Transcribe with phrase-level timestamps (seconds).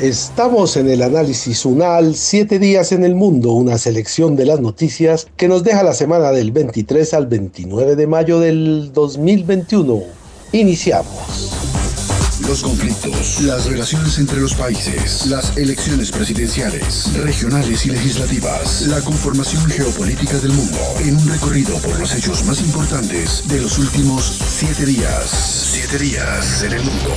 [0.00, 5.26] Estamos en el análisis UNAL, siete días en el mundo, una selección de las noticias
[5.36, 10.00] que nos deja la semana del 23 al 29 de mayo del 2021.
[10.52, 11.52] Iniciamos.
[12.46, 19.64] Los conflictos, las relaciones entre los países, las elecciones presidenciales, regionales y legislativas, la conformación
[19.66, 24.86] geopolítica del mundo, en un recorrido por los hechos más importantes de los últimos siete
[24.86, 25.68] días.
[25.72, 27.10] Siete días en el mundo.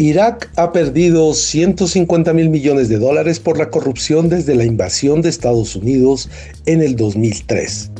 [0.00, 5.28] Irak ha perdido 150 mil millones de dólares por la corrupción desde la invasión de
[5.28, 6.30] Estados Unidos
[6.66, 7.90] en el 2003.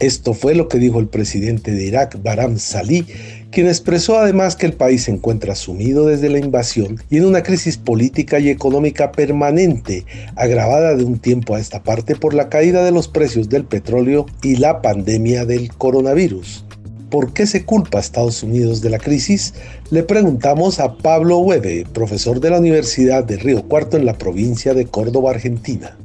[0.00, 3.06] Esto fue lo que dijo el presidente de Irak, Baram Salih,
[3.50, 7.42] quien expresó además que el país se encuentra sumido desde la invasión y en una
[7.42, 10.04] crisis política y económica permanente,
[10.36, 14.26] agravada de un tiempo a esta parte por la caída de los precios del petróleo
[14.42, 16.66] y la pandemia del coronavirus.
[17.14, 19.54] ¿Por qué se culpa a Estados Unidos de la crisis?
[19.92, 24.74] Le preguntamos a Pablo Hueve, profesor de la Universidad de Río Cuarto en la provincia
[24.74, 25.96] de Córdoba, Argentina.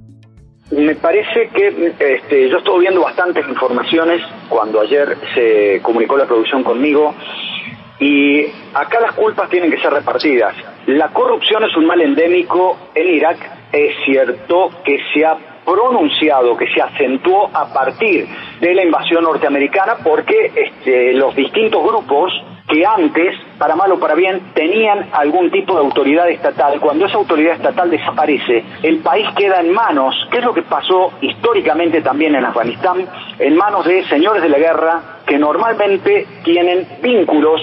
[0.70, 6.64] Me parece que este, yo estuve viendo bastantes informaciones cuando ayer se comunicó la producción
[6.64, 7.16] conmigo
[8.00, 10.54] y acá las culpas tienen que ser repartidas.
[10.86, 13.38] La corrupción es un mal endémico en Irak.
[13.74, 18.28] Es cierto que se ha pronunciado, que se acentuó a partir
[18.60, 22.34] de la invasión norteamericana porque este, los distintos grupos
[22.68, 26.80] que antes, para mal o para bien, tenían algún tipo de autoridad estatal.
[26.80, 31.14] Cuando esa autoridad estatal desaparece, el país queda en manos, que es lo que pasó
[31.22, 33.08] históricamente también en Afganistán,
[33.40, 37.60] en manos de señores de la guerra que normalmente tienen vínculos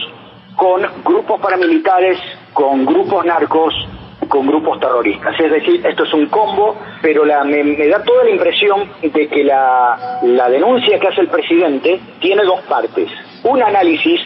[0.56, 2.18] con grupos paramilitares,
[2.52, 3.74] con grupos narcos,
[4.28, 5.38] con grupos terroristas.
[5.38, 9.28] Es decir, esto es un combo, pero la, me, me, da toda la impresión de
[9.28, 13.10] que la, la denuncia que hace el presidente tiene dos partes.
[13.44, 14.20] Un análisis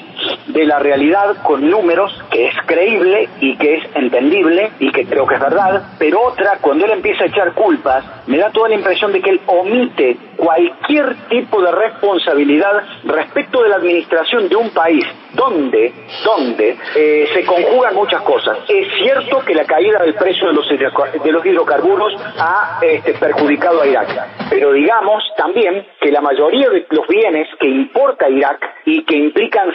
[0.47, 5.27] de la realidad con números que es creíble y que es entendible y que creo
[5.27, 8.75] que es verdad, pero otra, cuando él empieza a echar culpas, me da toda la
[8.75, 14.71] impresión de que él omite cualquier tipo de responsabilidad respecto de la administración de un
[14.71, 15.93] país donde,
[16.25, 18.59] donde eh, se conjugan muchas cosas.
[18.69, 23.83] Es cierto que la caída del precio de los, de los hidrocarburos ha este, perjudicado
[23.83, 24.09] a Irak,
[24.49, 29.69] pero digamos también que la mayoría de los bienes que importa Irak y que implican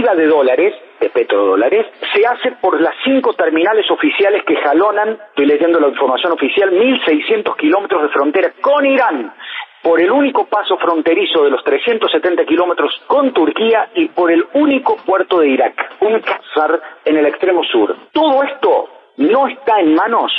[0.00, 5.78] de dólares de petrodólares, se hace por las cinco terminales oficiales que jalonan, estoy leyendo
[5.78, 9.34] la información oficial, 1.600 kilómetros de frontera con Irán
[9.82, 14.96] por el único paso fronterizo de los 370 kilómetros con Turquía y por el único
[15.04, 17.94] puerto de Irak, un Qasar en el extremo sur.
[18.12, 18.88] Todo esto
[19.18, 20.32] no está en manos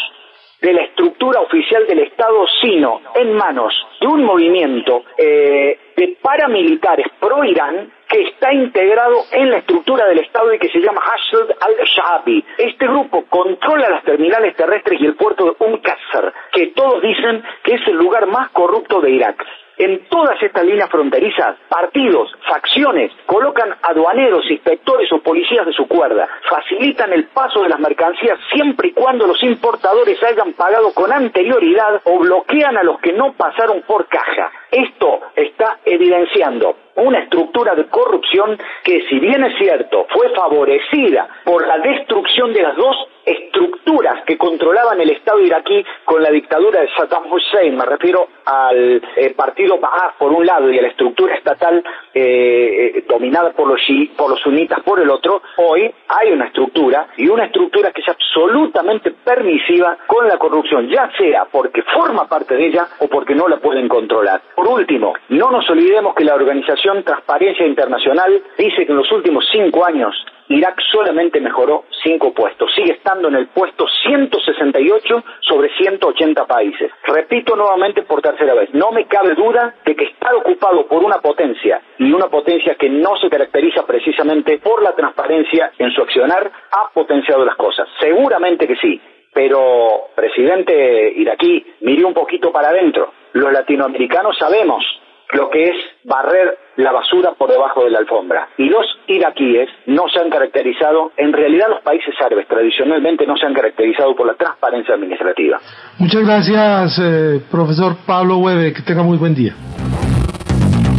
[0.61, 7.07] de la estructura oficial del Estado, sino en manos de un movimiento eh, de paramilitares
[7.19, 12.45] pro-Irán que está integrado en la estructura del Estado y que se llama Hashd al-Shabi.
[12.59, 17.43] Este grupo controla las terminales terrestres y el puerto de Umm Qasr, que todos dicen
[17.63, 19.43] que es el lugar más corrupto de Irak.
[19.77, 26.29] En todas estas líneas fronterizas, partidos, facciones, colocan aduaneros, inspectores o policías de su cuerda,
[26.47, 32.01] facilitan el paso de las mercancías siempre y cuando los importadores hayan pagado con anterioridad
[32.03, 34.51] o bloquean a los que no pasaron por caja.
[34.69, 41.65] Esto está evidenciando una estructura de corrupción que, si bien es cierto, fue favorecida por
[41.65, 42.95] la destrucción de las dos
[43.25, 49.01] estructuras que controlaban el Estado iraquí con la dictadura de Saddam Hussein, me refiero al
[49.15, 51.81] eh, partido Ba'ath por un lado y a la estructura estatal
[52.13, 53.79] eh, eh, dominada por los,
[54.17, 58.09] por los sunitas por el otro, hoy hay una estructura y una estructura que es
[58.09, 63.47] absolutamente permisiva con la corrupción, ya sea porque forma parte de ella o porque no
[63.47, 64.41] la pueden controlar.
[64.55, 69.45] Por último, no nos olvidemos que la organización Transparencia Internacional dice que en los últimos
[69.51, 70.13] cinco años
[70.49, 76.91] Irak solamente mejoró cinco puestos, sigue estando en el puesto 168 sobre 180 países.
[77.05, 81.19] Repito nuevamente por tercera vez, no me cabe duda de que estar ocupado por una
[81.19, 86.51] potencia y una potencia que no se caracteriza precisamente por la transparencia en su accionar
[86.71, 87.87] ha potenciado las cosas.
[88.01, 88.99] Seguramente que sí,
[89.33, 93.13] pero presidente iraquí, mire un poquito para adentro.
[93.31, 94.83] Los latinoamericanos sabemos
[95.31, 98.49] lo que es barrer la basura por debajo de la alfombra.
[98.57, 103.45] Y los iraquíes no se han caracterizado, en realidad los países árabes tradicionalmente no se
[103.45, 105.59] han caracterizado por la transparencia administrativa.
[105.99, 109.55] Muchas gracias, eh, profesor Pablo Hueve, que tenga muy buen día.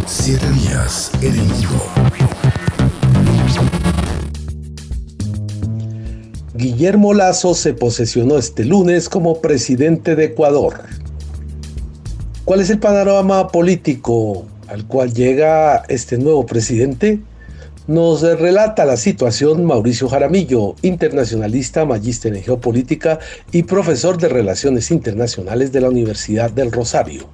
[0.06, 1.54] Siete días en
[6.56, 10.74] Guillermo Lazo se posesionó este lunes como presidente de Ecuador.
[12.44, 17.20] ¿Cuál es el panorama político al cual llega este nuevo presidente?
[17.86, 23.18] Nos relata la situación Mauricio Jaramillo, internacionalista, magíster en geopolítica
[23.50, 27.30] y profesor de Relaciones Internacionales de la Universidad del Rosario.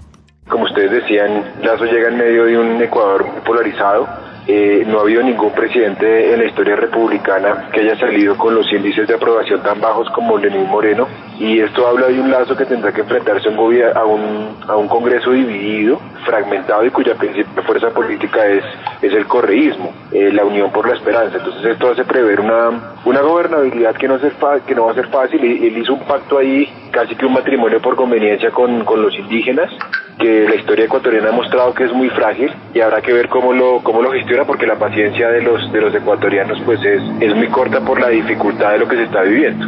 [0.49, 4.07] Como ustedes decían, Lazo llega en medio de un Ecuador polarizado
[4.53, 8.71] eh, no ha habido ningún presidente en la historia republicana que haya salido con los
[8.73, 11.07] índices de aprobación tan bajos como Lenín Moreno
[11.39, 13.57] y esto habla de un lazo que tendrá que enfrentarse un,
[13.95, 18.65] a un, a un Congreso dividido, fragmentado y cuya principal fuerza política es,
[19.01, 21.39] es el correísmo, eh, la unión por la esperanza.
[21.39, 24.33] Entonces esto hace prever una, una gobernabilidad que no, ser
[24.67, 25.41] que no va a ser fácil.
[25.45, 29.71] Él hizo un pacto ahí, casi que un matrimonio por conveniencia con, con los indígenas
[30.21, 33.53] que la historia ecuatoriana ha mostrado que es muy frágil y habrá que ver cómo
[33.53, 37.35] lo, cómo lo gestiona porque la paciencia de los, de los ecuatorianos pues es, es
[37.35, 39.67] muy corta por la dificultad de lo que se está viviendo.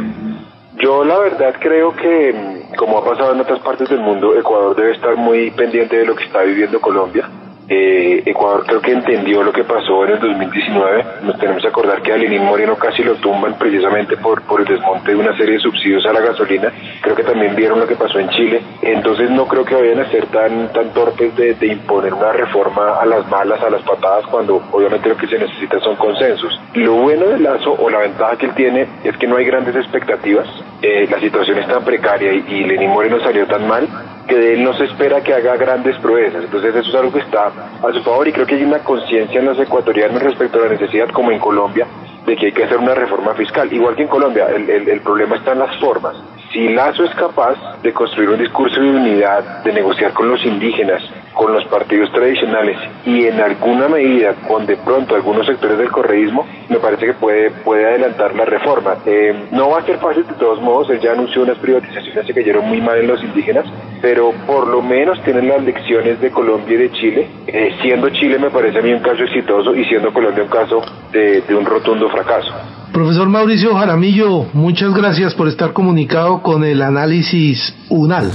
[0.77, 4.93] Yo la verdad creo que, como ha pasado en otras partes del mundo, Ecuador debe
[4.93, 7.29] estar muy pendiente de lo que está viviendo Colombia
[7.69, 11.05] eh, Ecuador creo que entendió lo que pasó en el 2019.
[11.23, 14.67] Nos tenemos que acordar que a Lenín Moreno casi lo tumban precisamente por, por el
[14.67, 16.71] desmonte de una serie de subsidios a la gasolina.
[17.01, 18.61] Creo que también vieron lo que pasó en Chile.
[18.81, 23.05] Entonces no creo que vayan a ser tan, tan torpes de, imponer una reforma a
[23.05, 26.59] las malas, a las patadas, cuando obviamente lo que se necesita son consensos.
[26.73, 29.75] Lo bueno del Lazo o la ventaja que él tiene es que no hay grandes
[29.75, 30.47] expectativas.
[30.81, 33.87] Eh, la situación es tan precaria y, y Lenín Moreno salió tan mal
[34.27, 36.43] que de él no se espera que haga grandes proezas.
[36.43, 39.39] Entonces eso es algo que está a su favor y creo que hay una conciencia
[39.39, 41.87] en los ecuatorianos respecto a la necesidad, como en Colombia,
[42.25, 43.71] de que hay que hacer una reforma fiscal.
[43.71, 46.15] Igual que en Colombia, el, el, problema está en las formas.
[46.53, 51.01] Si Lazo es capaz de construir un discurso de unidad, de negociar con los indígenas,
[51.33, 52.77] con los partidos tradicionales
[53.07, 57.49] y en alguna medida con de pronto algunos sectores del correísmo, me parece que puede,
[57.49, 58.97] puede adelantar la reforma.
[59.03, 62.33] Eh, no va a ser fácil de todos modos, él ya anunció unas privatizaciones que
[62.35, 63.65] cayeron muy mal en los indígenas,
[63.99, 67.27] pero por lo menos tienen las lecciones de Colombia y de Chile.
[67.47, 70.83] Eh, siendo Chile me parece a mí un caso exitoso y siendo Colombia un caso
[71.11, 72.53] de, de un rotundo fracaso.
[72.93, 78.31] Profesor Mauricio Jaramillo, muchas gracias por estar comunicado con el análisis UNAL.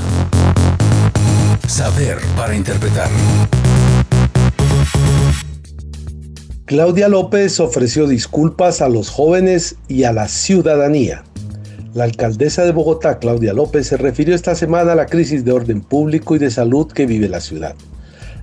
[1.68, 3.08] Saber para interpretar.
[6.64, 11.22] Claudia López ofreció disculpas a los jóvenes y a la ciudadanía.
[11.94, 15.82] La alcaldesa de Bogotá, Claudia López, se refirió esta semana a la crisis de orden
[15.82, 17.76] público y de salud que vive la ciudad.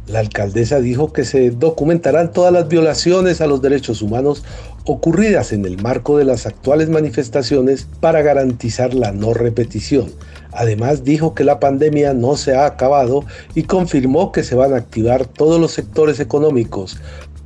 [0.08, 4.44] La alcaldesa dijo que se documentarán todas las violaciones a los derechos humanos
[4.86, 10.12] ocurridas en el marco de las actuales manifestaciones para garantizar la no repetición.
[10.52, 13.26] Además dijo que la pandemia no se ha acabado
[13.56, 16.98] y confirmó que se van a activar todos los sectores económicos,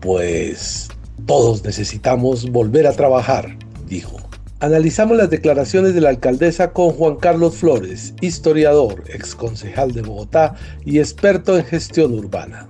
[0.02, 0.90] pues
[1.26, 3.58] todos necesitamos volver a trabajar,
[3.88, 4.29] dijo.
[4.62, 11.00] Analizamos las declaraciones de la alcaldesa con Juan Carlos Flores, historiador, exconcejal de Bogotá y
[11.00, 12.68] experto en gestión urbana.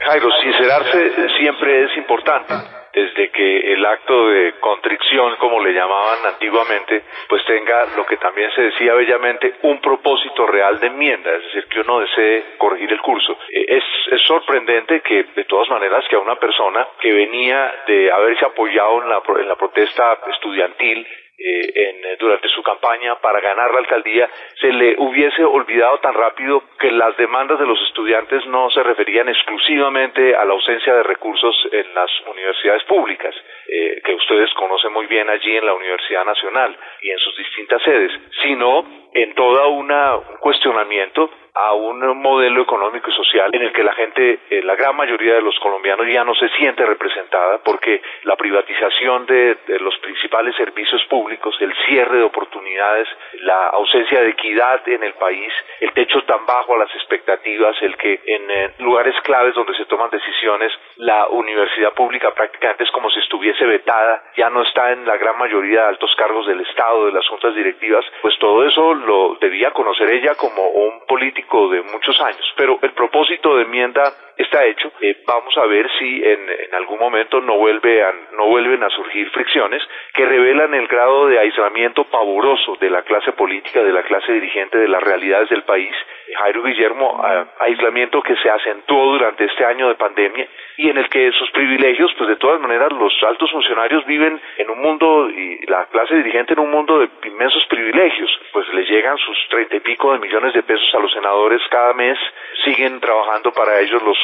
[0.00, 0.98] Jairo, sincerarse
[1.38, 2.54] siempre es importante
[2.92, 8.50] desde que el acto de contrición, como le llamaban antiguamente, pues tenga lo que también
[8.50, 13.00] se decía bellamente, un propósito real de enmienda, es decir, que uno desee corregir el
[13.00, 13.38] curso.
[13.48, 13.84] Eh, es,
[14.26, 19.08] sorprendente que, de todas maneras, que a una persona que venía de haberse apoyado en
[19.08, 21.06] la, en la protesta estudiantil
[21.40, 24.28] eh, eh, durante su campaña para ganar la alcaldía
[24.60, 29.28] se le hubiese olvidado tan rápido que las demandas de los estudiantes no se referían
[29.28, 33.27] exclusivamente a la ausencia de recursos en las universidades públicas,
[33.68, 37.82] eh, que ustedes conocen muy bien allí en la Universidad Nacional y en sus distintas
[37.82, 43.72] sedes, sino en toda una, un cuestionamiento a un modelo económico y social en el
[43.72, 47.58] que la gente, eh, la gran mayoría de los colombianos ya no se siente representada
[47.64, 53.08] porque la privatización de, los principales servicios públicos, el cierre de oportunidades,
[53.40, 57.96] la ausencia de equidad en el país, el techo tan bajo a las expectativas, el
[57.96, 63.10] que en eh, lugares claves donde se toman decisiones la universidad pública prácticamente es como
[63.10, 67.06] si estuviese vetada, ya no está en la gran mayoría de altos cargos del Estado,
[67.06, 71.82] de las juntas directivas, pues todo eso lo debía conocer ella como un político de
[71.82, 72.44] muchos años.
[72.56, 74.92] Pero el propósito de enmienda está hecho.
[75.00, 79.28] Eh, vamos a ver si en, algún momento no, vuelve a, no vuelven a surgir
[79.30, 79.82] fricciones
[80.14, 84.78] que revelan el grado de aislamiento pavoroso de la clase política, de la clase dirigente,
[84.78, 85.94] de las realidades del país.
[86.36, 87.24] Jairo Guillermo,
[87.58, 92.12] aislamiento que se acentuó durante este año de pandemia y en el que sus privilegios,
[92.18, 96.52] pues de todas maneras los altos funcionarios viven en un mundo y la clase dirigente
[96.52, 100.52] en un mundo de inmensos privilegios, pues les llegan sus treinta y pico de millones
[100.52, 101.27] de pesos a los senadores
[101.70, 102.18] cada mes,
[102.64, 104.18] siguen trabajando para ellos los,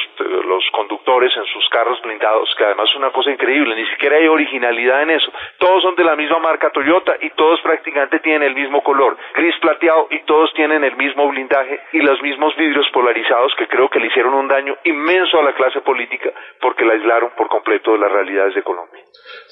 [0.46, 4.26] los conductores en sus carros blindados, que además es una cosa increíble, ni siquiera hay
[4.26, 8.54] originalidad en eso, todos son de la misma marca Toyota y todos prácticamente tienen el
[8.54, 13.52] mismo color, gris plateado y todos tienen el mismo blindaje y los mismos vidrios polarizados
[13.58, 16.30] que creo que le hicieron un daño inmenso a la clase política
[16.60, 19.02] porque la aislaron por completo de las realidades de Colombia.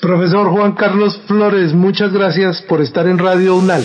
[0.00, 3.82] Profesor Juan Carlos Flores, muchas gracias por estar en Radio UNAL.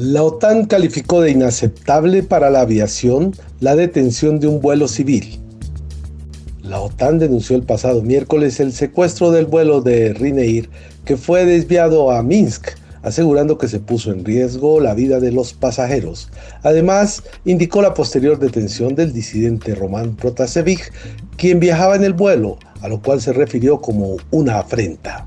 [0.00, 5.40] La OTAN calificó de inaceptable para la aviación la detención de un vuelo civil.
[6.62, 10.70] La OTAN denunció el pasado miércoles el secuestro del vuelo de Rineir
[11.04, 15.52] que fue desviado a Minsk asegurando que se puso en riesgo la vida de los
[15.52, 16.30] pasajeros.
[16.62, 20.92] Además, indicó la posterior detención del disidente Román Protasevich,
[21.36, 25.26] quien viajaba en el vuelo, a lo cual se refirió como una afrenta.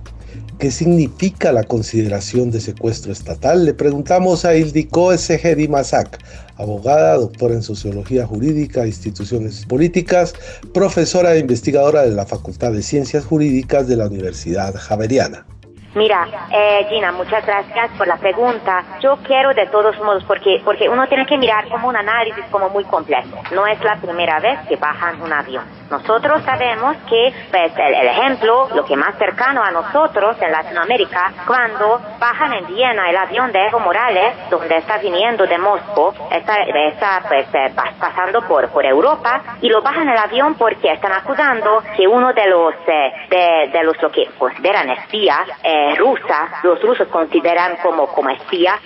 [0.62, 3.66] ¿Qué significa la consideración de secuestro estatal?
[3.66, 6.20] Le preguntamos a Ildiko Segedi Masak,
[6.56, 10.36] abogada, doctora en Sociología Jurídica Instituciones Políticas,
[10.72, 15.48] profesora e investigadora de la Facultad de Ciencias Jurídicas de la Universidad Javeriana.
[15.94, 18.84] Mira, eh, Gina, muchas gracias por la pregunta.
[19.02, 22.70] Yo quiero de todos modos, porque, porque uno tiene que mirar como un análisis como
[22.70, 23.44] muy complejo.
[23.52, 25.66] No es la primera vez que bajan un avión.
[25.92, 32.00] Nosotros sabemos que, pues, el, ejemplo, lo que más cercano a nosotros en Latinoamérica, cuando
[32.18, 37.22] bajan en Viena el avión de Evo Morales, donde está viniendo de Moscú, está, está
[37.28, 42.08] pues, eh, pasando por, por Europa, y lo bajan el avión porque están acusando que
[42.08, 47.08] uno de los, eh, de, de, los lo que consideran espías, eh, rusa, los rusos
[47.08, 48.80] consideran como, como espía,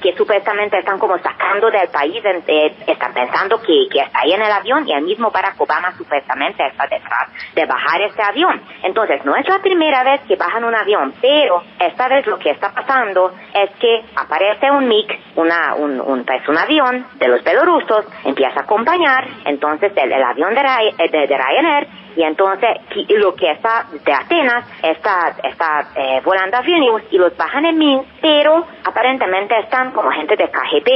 [0.00, 4.42] que supuestamente están como sacando del país, eh, están pensando que, que, está ahí en
[4.42, 8.60] el avión y el mismo Barack Obama supuestamente está detrás de bajar ese avión.
[8.82, 12.50] Entonces, no es la primera vez que bajan un avión, pero esta vez lo que
[12.50, 17.44] está pasando es que aparece un MiG, una, un, un, pues, un avión de los
[17.44, 20.62] belorusos, empieza a acompañar, entonces el, el avión de,
[21.08, 22.76] de, de Ryanair y entonces
[23.08, 27.78] lo que está de Atenas está, está eh, volando a Vilnius y los bajan en
[27.78, 30.88] Minsk, pero aparentemente están como gente de KGB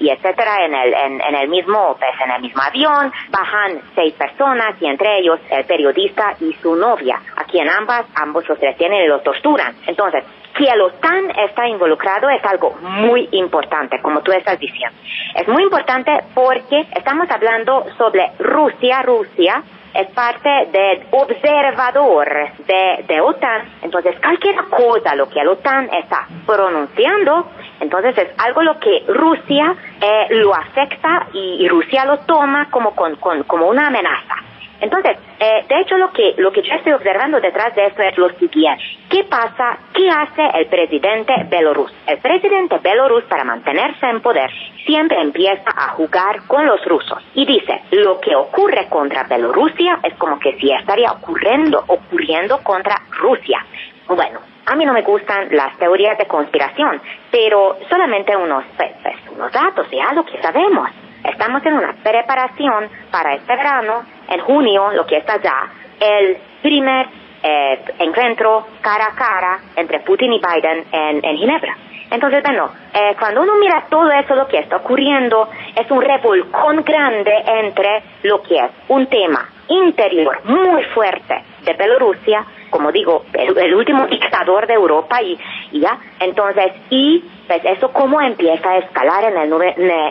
[0.00, 4.80] y, etcétera en el, en, el mismo, pues, en el mismo avión, bajan seis personas
[4.80, 9.08] y entre ellos el periodista y su novia, a quien ambas, ambos los retienen y
[9.08, 9.74] los torturan.
[9.86, 10.24] Entonces,
[10.58, 14.96] que el OTAN está involucrado es algo muy importante, como tú estás diciendo.
[15.34, 19.62] Es muy importante porque estamos hablando sobre Rusia, Rusia,
[19.98, 22.28] es parte del observador
[22.66, 23.62] de, de OTAN.
[23.82, 27.50] Entonces, cualquier cosa lo que el OTAN está pronunciando,
[27.80, 33.16] entonces es algo lo que Rusia eh, lo afecta y, Rusia lo toma como, con,
[33.16, 34.36] como una amenaza.
[34.80, 38.16] Entonces, eh, de hecho, lo que, lo que yo estoy observando detrás de esto es
[38.16, 38.82] lo siguiente.
[39.08, 39.78] ¿Qué pasa?
[39.92, 41.92] ¿Qué hace el presidente belorus?
[42.06, 44.50] El presidente belorus, para mantenerse en poder,
[44.86, 50.14] siempre empieza a jugar con los rusos y dice, lo que ocurre contra Bielorrusia es
[50.14, 53.64] como que si estaría ocurriendo, ocurriendo contra Rusia.
[54.06, 59.16] Bueno, a mí no me gustan las teorías de conspiración, pero solamente unos, pues, pues,
[59.34, 60.88] unos datos, ya lo que sabemos.
[61.24, 65.70] Estamos en una preparación para este verano, en junio, lo que está ya,
[66.00, 67.06] el primer
[67.42, 71.76] eh, encuentro cara a cara entre Putin y Biden en, en Ginebra.
[72.10, 76.82] Entonces, bueno, eh, cuando uno mira todo eso, lo que está ocurriendo es un revolcón
[76.82, 83.74] grande entre lo que es un tema interior muy fuerte de Bielorrusia, como digo, el,
[83.74, 85.38] último dictador de Europa y,
[85.72, 89.52] y ya, entonces, y pues eso cómo empieza a escalar en el,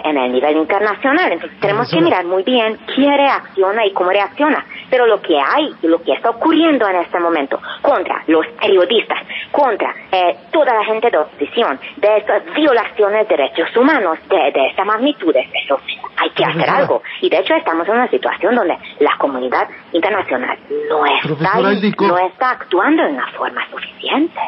[0.04, 1.32] en el nivel internacional.
[1.32, 4.66] Entonces tenemos que mirar muy bien quién reacciona y cómo reacciona.
[4.90, 9.20] Pero lo que hay y lo que está ocurriendo en este momento contra los periodistas,
[9.52, 14.68] contra eh, toda la gente de oposición, de estas violaciones de derechos humanos de, de
[14.70, 15.80] esta magnitud, eso
[16.18, 17.04] hay que hacer algo.
[17.22, 20.58] Y de hecho estamos en una situación donde la comunidad internacional
[20.90, 21.06] no
[21.48, 24.40] está, no está actuando de una forma suficiente.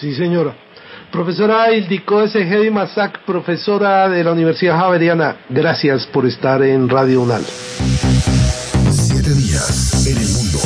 [0.00, 0.54] Sí, señora.
[1.10, 2.70] Profesora Ildiko S.
[2.70, 7.42] Masak, profesora de la Universidad Javeriana, gracias por estar en Radio UNAL.
[7.42, 10.58] Siete días en el mundo.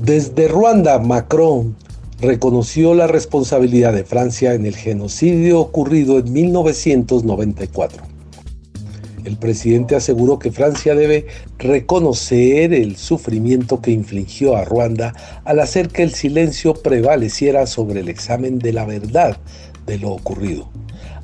[0.00, 1.76] Desde Ruanda, Macron
[2.20, 8.11] reconoció la responsabilidad de Francia en el genocidio ocurrido en 1994.
[9.24, 11.26] El presidente aseguró que Francia debe
[11.58, 15.14] reconocer el sufrimiento que infligió a Ruanda
[15.44, 19.36] al hacer que el silencio prevaleciera sobre el examen de la verdad
[19.86, 20.68] de lo ocurrido.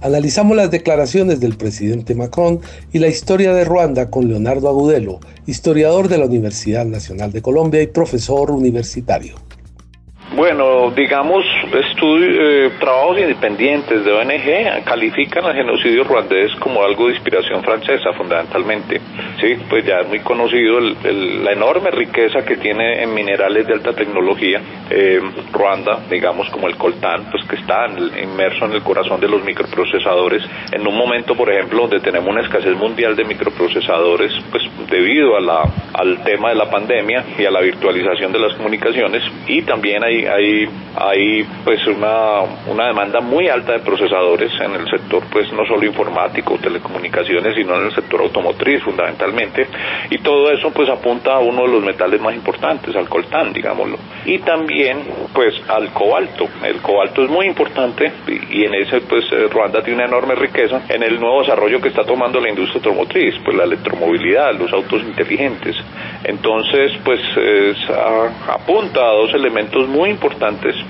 [0.00, 2.60] Analizamos las declaraciones del presidente Macron
[2.92, 7.82] y la historia de Ruanda con Leonardo Agudelo, historiador de la Universidad Nacional de Colombia
[7.82, 9.47] y profesor universitario.
[10.38, 17.60] Bueno, digamos, eh, trabajos independientes de ONG califican al genocidio ruandés como algo de inspiración
[17.64, 19.00] francesa, fundamentalmente.
[19.40, 23.92] Sí, pues ya es muy conocido la enorme riqueza que tiene en minerales de alta
[23.94, 24.60] tecnología.
[24.88, 25.20] Eh,
[25.52, 27.88] Ruanda, digamos, como el coltán, pues que está
[28.22, 30.44] inmerso en el corazón de los microprocesadores.
[30.70, 35.40] En un momento, por ejemplo, donde tenemos una escasez mundial de microprocesadores, pues debido a
[35.40, 35.62] la,
[35.94, 40.27] al tema de la pandemia y a la virtualización de las comunicaciones, y también hay
[40.28, 45.64] hay, hay, pues una, una demanda muy alta de procesadores en el sector pues no
[45.66, 49.66] solo informático, telecomunicaciones, sino en el sector automotriz fundamentalmente
[50.10, 53.98] y todo eso pues apunta a uno de los metales más importantes, al coltán, digámoslo.
[54.24, 56.48] Y también pues al cobalto.
[56.64, 58.12] El cobalto es muy importante
[58.50, 61.88] y, en ese pues eh, Ruanda tiene una enorme riqueza en el nuevo desarrollo que
[61.88, 65.76] está tomando la industria automotriz, pues la electromovilidad, los autos inteligentes.
[66.24, 67.20] Entonces pues
[68.48, 70.17] apunta a dos elementos muy importantes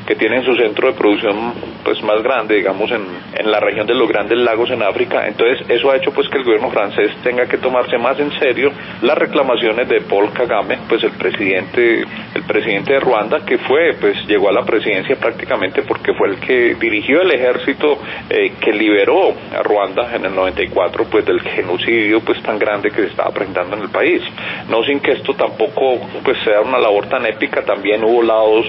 [0.06, 1.52] que tienen su centro de producción
[1.84, 3.02] pues más grande, digamos, en,
[3.34, 5.26] en la región de los grandes lagos en África.
[5.26, 8.70] Entonces, eso ha hecho pues que el gobierno francés tenga que tomarse más en serio
[9.02, 12.04] las reclamaciones de Paul Kagame, pues el presidente,
[12.34, 16.40] el presidente de Ruanda, que fue, pues llegó a la presidencia prácticamente porque fue el
[16.40, 22.20] que dirigió el ejército eh, que liberó a Ruanda en el 94, pues del genocidio
[22.20, 24.22] pues tan grande que se estaba presentando en el país.
[24.68, 28.66] No sin que esto tampoco pues sea una labor tan épica, también hubo lados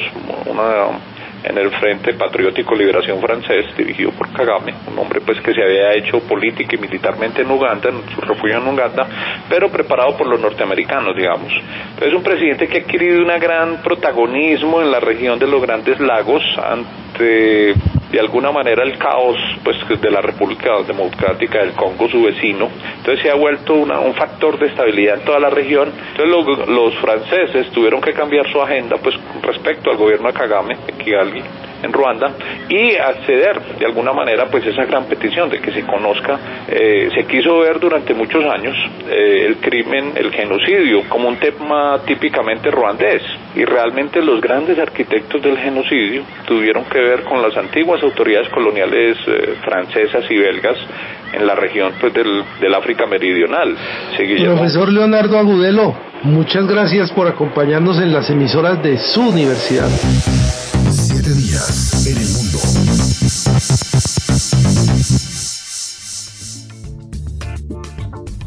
[1.44, 5.94] en el Frente Patriótico Liberación Francés, dirigido por Kagame, un hombre pues que se había
[5.94, 9.08] hecho política y militarmente en Uganda, en su refugio en Uganda,
[9.48, 11.51] pero preparado por los norteamericanos, digamos.
[11.91, 16.00] Entonces un presidente que ha adquirido un gran protagonismo en la región de los Grandes
[16.00, 17.74] Lagos ante
[18.12, 22.70] de alguna manera el caos pues de la República Democrática del Congo, su vecino.
[22.98, 25.92] Entonces se ha vuelto un factor de estabilidad en toda la región.
[26.16, 31.44] Entonces los, franceses tuvieron que cambiar su agenda pues respecto al gobierno de Kagame, Kigali,
[31.81, 32.33] en Ruanda
[32.68, 37.25] y acceder de alguna manera pues esa gran petición de que se conozca eh, se
[37.25, 38.75] quiso ver durante muchos años
[39.09, 43.22] eh, el crimen el genocidio como un tema típicamente ruandés
[43.55, 49.18] y realmente los grandes arquitectos del genocidio tuvieron que ver con las antiguas autoridades coloniales
[49.27, 50.77] eh, francesas y belgas
[51.33, 53.75] en la región pues del, del África meridional.
[54.46, 59.89] Profesor Leonardo Agudelo, muchas gracias por acompañarnos en las emisoras de su universidad.
[61.33, 62.57] Días en el mundo.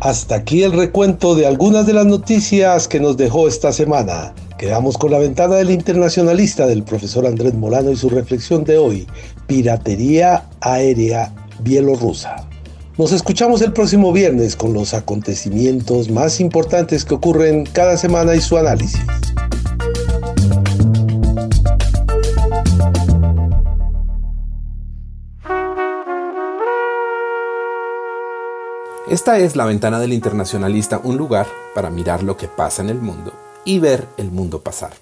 [0.00, 4.34] Hasta aquí el recuento de algunas de las noticias que nos dejó esta semana.
[4.58, 9.06] Quedamos con la ventana del internacionalista del profesor Andrés Molano y su reflexión de hoy,
[9.46, 12.48] piratería aérea bielorrusa.
[12.98, 18.40] Nos escuchamos el próximo viernes con los acontecimientos más importantes que ocurren cada semana y
[18.40, 19.00] su análisis.
[29.12, 32.98] Esta es la ventana del internacionalista, un lugar para mirar lo que pasa en el
[32.98, 34.92] mundo y ver el mundo pasar.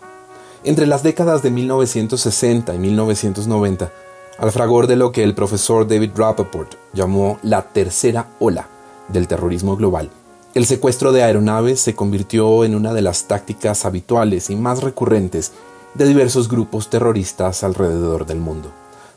[0.65, 3.93] Entre las décadas de 1960 y 1990,
[4.37, 8.67] al fragor de lo que el profesor David Rappaport llamó la tercera ola
[9.07, 10.11] del terrorismo global,
[10.55, 15.53] el secuestro de aeronaves se convirtió en una de las tácticas habituales y más recurrentes
[15.95, 18.73] de diversos grupos terroristas alrededor del mundo.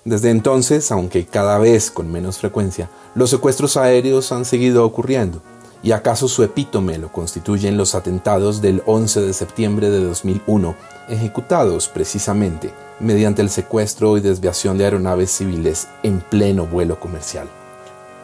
[0.05, 5.41] Desde entonces, aunque cada vez con menos frecuencia, los secuestros aéreos han seguido ocurriendo,
[5.83, 10.75] ¿Y acaso su epítome lo constituyen los atentados del 11 de septiembre de 2001,
[11.09, 17.49] ejecutados precisamente mediante el secuestro y desviación de aeronaves civiles en pleno vuelo comercial?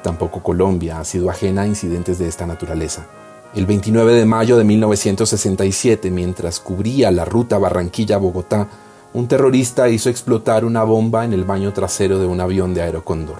[0.04, 3.06] Tampoco Colombia ha sido ajena a incidentes de esta naturaleza.
[3.54, 8.70] El 29 de mayo de 1967, mientras cubría la ruta Barranquilla-Bogotá,
[9.14, 13.38] un terrorista hizo explotar una bomba en el baño trasero de un avión de Aerocóndor.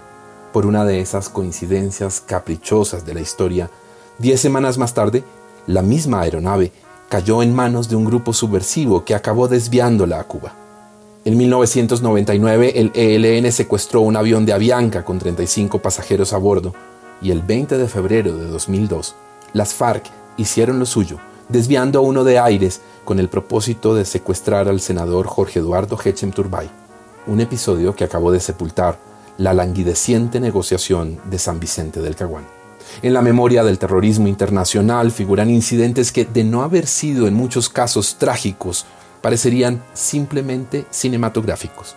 [0.52, 3.70] Por una de esas coincidencias caprichosas de la historia,
[4.20, 5.24] Diez semanas más tarde,
[5.66, 6.74] la misma aeronave
[7.08, 10.52] cayó en manos de un grupo subversivo que acabó desviándola a Cuba.
[11.24, 16.74] En 1999, el ELN secuestró un avión de Avianca con 35 pasajeros a bordo
[17.22, 19.16] y el 20 de febrero de 2002,
[19.54, 20.04] las FARC
[20.36, 21.18] hicieron lo suyo,
[21.50, 26.32] desviando a uno de Aires con el propósito de secuestrar al senador Jorge Eduardo Hechem
[26.32, 26.70] Turbay,
[27.28, 29.00] un episodio que acabó de sepultar
[29.38, 32.46] la languideciente negociación de San Vicente del Caguán.
[33.02, 37.70] En la memoria del terrorismo internacional figuran incidentes que, de no haber sido en muchos
[37.70, 38.86] casos trágicos,
[39.22, 41.96] parecerían simplemente cinematográficos.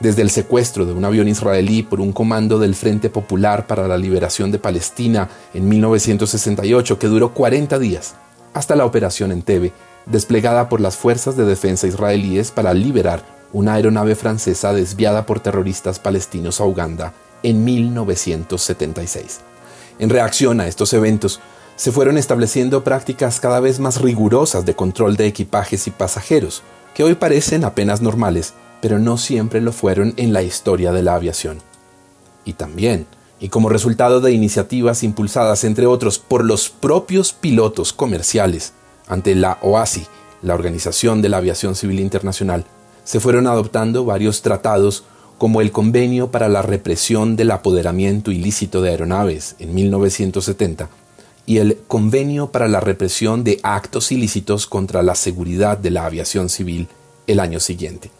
[0.00, 3.96] Desde el secuestro de un avión israelí por un comando del Frente Popular para la
[3.96, 8.14] Liberación de Palestina en 1968, que duró 40 días,
[8.54, 9.72] hasta la operación Entebbe,
[10.06, 15.98] desplegada por las fuerzas de defensa israelíes para liberar una aeronave francesa desviada por terroristas
[15.98, 17.12] palestinos a Uganda
[17.42, 19.40] en 1976.
[19.98, 21.40] En reacción a estos eventos,
[21.76, 26.62] se fueron estableciendo prácticas cada vez más rigurosas de control de equipajes y pasajeros,
[26.94, 31.14] que hoy parecen apenas normales, pero no siempre lo fueron en la historia de la
[31.14, 31.58] aviación.
[32.44, 33.06] Y también,
[33.42, 38.72] y como resultado de iniciativas impulsadas entre otros por los propios pilotos comerciales,
[39.08, 40.06] ante la OASI,
[40.42, 42.64] la Organización de la Aviación Civil Internacional,
[43.02, 45.02] se fueron adoptando varios tratados
[45.38, 50.88] como el Convenio para la Represión del Apoderamiento Ilícito de Aeronaves en 1970
[51.44, 56.48] y el Convenio para la Represión de Actos Ilícitos contra la Seguridad de la Aviación
[56.48, 56.86] Civil
[57.26, 58.12] el año siguiente.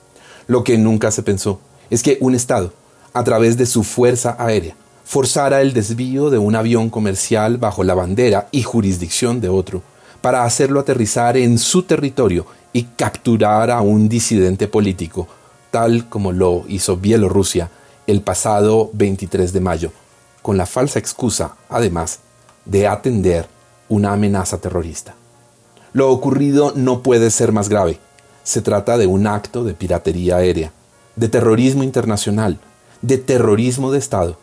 [0.48, 2.72] Lo que nunca se pensó es que un Estado,
[3.12, 4.74] a través de su fuerza aérea,
[5.12, 9.82] forzara el desvío de un avión comercial bajo la bandera y jurisdicción de otro,
[10.22, 15.28] para hacerlo aterrizar en su territorio y capturar a un disidente político,
[15.70, 17.68] tal como lo hizo Bielorrusia
[18.06, 19.92] el pasado 23 de mayo,
[20.40, 22.20] con la falsa excusa, además,
[22.64, 23.48] de atender
[23.90, 25.14] una amenaza terrorista.
[25.92, 27.98] Lo ocurrido no puede ser más grave.
[28.44, 30.72] Se trata de un acto de piratería aérea,
[31.16, 32.58] de terrorismo internacional,
[33.02, 34.38] de terrorismo de Estado,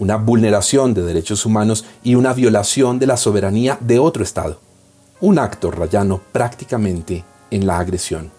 [0.00, 4.58] una vulneración de derechos humanos y una violación de la soberanía de otro Estado.
[5.20, 8.32] Un acto rayano prácticamente en la agresión.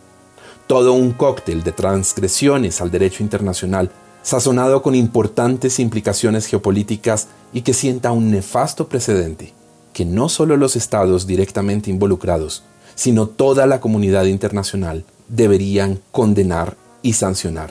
[0.65, 3.91] Todo un cóctel de transgresiones al derecho internacional,
[4.23, 9.53] sazonado con importantes implicaciones geopolíticas y que sienta un nefasto precedente,
[9.93, 12.63] que no solo los estados directamente involucrados,
[12.95, 17.69] sino toda la comunidad internacional deberían condenar y sancionar.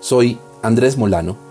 [0.00, 1.45] Soy Andrés Molano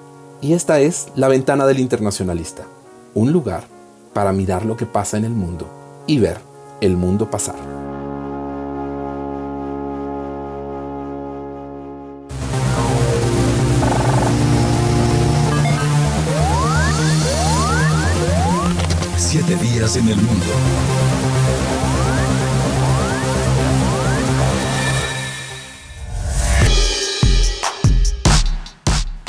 [0.45, 2.67] y esta es La Ventana del Internacionalista,
[3.15, 3.63] un lugar
[4.13, 5.67] para mirar lo que pasa en el mundo
[6.05, 6.37] y ver
[6.81, 7.55] el mundo pasar.
[19.17, 20.45] Siete días en el mundo.